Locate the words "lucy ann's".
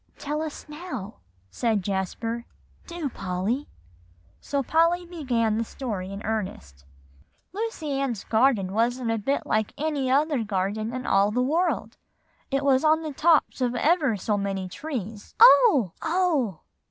7.53-8.23